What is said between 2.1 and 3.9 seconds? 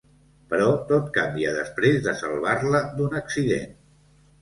salvar-la d’un accident.